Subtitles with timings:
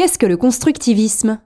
[0.00, 1.40] Qu'est-ce que le constructivisme?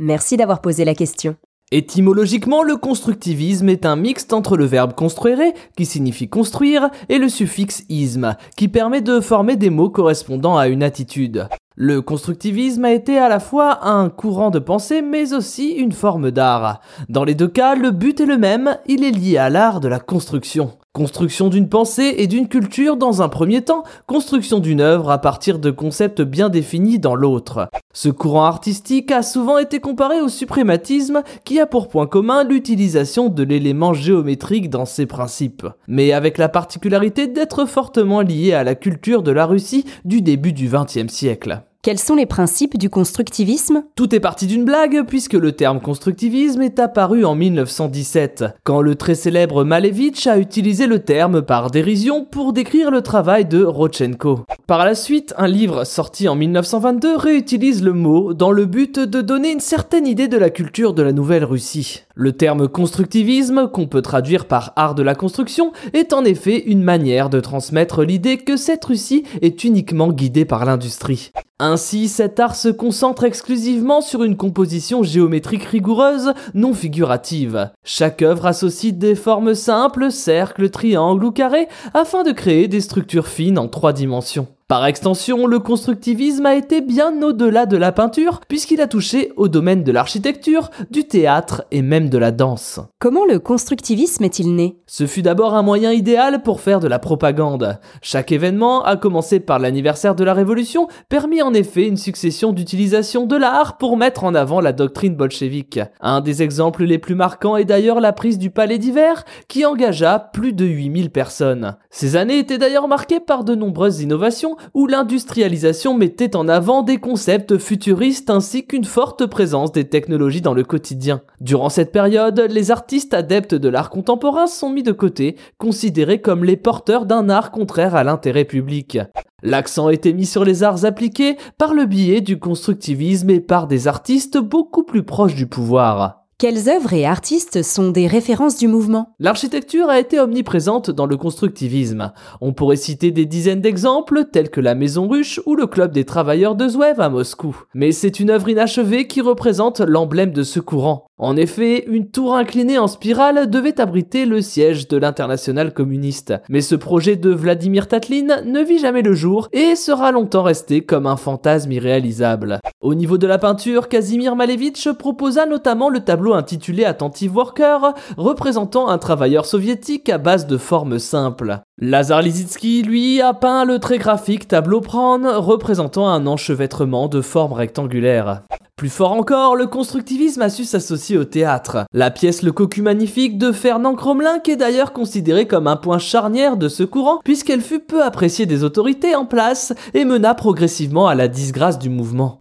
[0.00, 1.36] Merci d'avoir posé la question.
[1.70, 5.38] Étymologiquement, le constructivisme est un mixte entre le verbe construire,
[5.76, 10.66] qui signifie construire, et le suffixe isme, qui permet de former des mots correspondant à
[10.66, 11.46] une attitude.
[11.76, 16.32] Le constructivisme a été à la fois un courant de pensée mais aussi une forme
[16.32, 16.80] d'art.
[17.08, 19.86] Dans les deux cas, le but est le même, il est lié à l'art de
[19.86, 20.72] la construction.
[20.94, 25.58] Construction d'une pensée et d'une culture dans un premier temps, construction d'une œuvre à partir
[25.58, 27.70] de concepts bien définis dans l'autre.
[27.94, 33.30] Ce courant artistique a souvent été comparé au suprématisme qui a pour point commun l'utilisation
[33.30, 38.74] de l'élément géométrique dans ses principes, mais avec la particularité d'être fortement lié à la
[38.74, 41.62] culture de la Russie du début du XXe siècle.
[41.84, 43.82] Quels sont les principes du constructivisme?
[43.96, 48.94] Tout est parti d'une blague puisque le terme constructivisme est apparu en 1917, quand le
[48.94, 54.44] très célèbre Malevich a utilisé le terme par dérision pour décrire le travail de Rodchenko.
[54.68, 59.20] Par la suite, un livre sorti en 1922 réutilise le mot dans le but de
[59.20, 62.04] donner une certaine idée de la culture de la Nouvelle Russie.
[62.14, 66.84] Le terme constructivisme, qu'on peut traduire par art de la construction, est en effet une
[66.84, 71.32] manière de transmettre l'idée que cette Russie est uniquement guidée par l'industrie.
[71.64, 77.70] Ainsi, cet art se concentre exclusivement sur une composition géométrique rigoureuse, non figurative.
[77.84, 83.28] Chaque œuvre associe des formes simples, cercles, triangles ou carrés, afin de créer des structures
[83.28, 84.48] fines en trois dimensions.
[84.72, 89.48] Par extension, le constructivisme a été bien au-delà de la peinture, puisqu'il a touché au
[89.48, 92.80] domaine de l'architecture, du théâtre et même de la danse.
[92.98, 94.78] Comment le constructivisme est-il né?
[94.86, 97.80] Ce fut d'abord un moyen idéal pour faire de la propagande.
[98.00, 103.26] Chaque événement, à commencer par l'anniversaire de la Révolution, permit en effet une succession d'utilisations
[103.26, 105.80] de l'art pour mettre en avant la doctrine bolchevique.
[106.00, 110.18] Un des exemples les plus marquants est d'ailleurs la prise du Palais d'hiver, qui engagea
[110.18, 111.76] plus de 8000 personnes.
[111.90, 116.98] Ces années étaient d'ailleurs marquées par de nombreuses innovations, où l'industrialisation mettait en avant des
[116.98, 121.22] concepts futuristes ainsi qu'une forte présence des technologies dans le quotidien.
[121.40, 126.44] Durant cette période, les artistes adeptes de l'art contemporain sont mis de côté, considérés comme
[126.44, 128.98] les porteurs d'un art contraire à l'intérêt public.
[129.42, 133.88] L'accent était mis sur les arts appliqués par le biais du constructivisme et par des
[133.88, 136.21] artistes beaucoup plus proches du pouvoir.
[136.42, 139.14] Quelles œuvres et artistes sont des références du mouvement?
[139.20, 142.10] L'architecture a été omniprésente dans le constructivisme.
[142.40, 146.04] On pourrait citer des dizaines d'exemples, tels que la Maison Ruche ou le Club des
[146.04, 147.56] Travailleurs de Zouev à Moscou.
[147.74, 151.06] Mais c'est une œuvre inachevée qui représente l'emblème de ce courant.
[151.22, 156.34] En effet, une tour inclinée en spirale devait abriter le siège de l'international communiste.
[156.48, 160.80] Mais ce projet de Vladimir Tatlin ne vit jamais le jour et sera longtemps resté
[160.80, 162.58] comme un fantasme irréalisable.
[162.80, 168.88] Au niveau de la peinture, Kazimir Malevich proposa notamment le tableau intitulé Attentive Worker, représentant
[168.88, 171.60] un travailleur soviétique à base de formes simples.
[171.78, 177.52] Lazar Lisitsky, lui, a peint le très graphique tableau Pran, représentant un enchevêtrement de formes
[177.52, 178.42] rectangulaires.
[178.76, 181.84] Plus fort encore, le constructivisme a su s'associer au théâtre.
[181.92, 186.56] La pièce Le Cocu Magnifique de Fernand Cromelin, est d'ailleurs considérée comme un point charnière
[186.56, 191.14] de ce courant, puisqu'elle fut peu appréciée des autorités en place et mena progressivement à
[191.14, 192.40] la disgrâce du mouvement.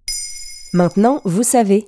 [0.73, 1.87] Maintenant, vous savez.